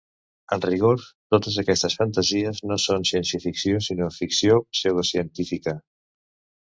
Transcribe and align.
En 0.55 0.61
rigor, 0.65 1.03
totes 1.35 1.57
aquestes 1.63 1.97
fantasies 1.99 2.63
no 2.71 2.79
són 2.85 3.05
ciència-ficció, 3.11 3.83
sinó 3.89 4.09
ficció 4.19 4.57
pseudocientífica. 4.79 5.77